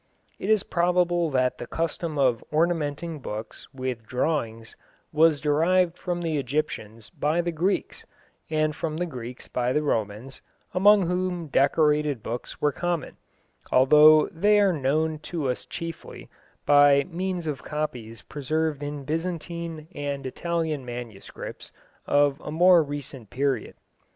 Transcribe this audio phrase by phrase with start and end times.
[0.39, 4.75] It is probable that the custom of ornamenting books with drawings
[5.13, 8.03] was derived from the Egyptians by the Greeks,
[8.49, 10.41] and from the Greeks by the Romans,
[10.73, 13.17] among whom decorated books were common,
[13.71, 16.31] although they are known to us chiefly
[16.65, 21.71] by means of copies preserved in Byzantine and Italian manuscripts
[22.07, 23.75] of a more recent period.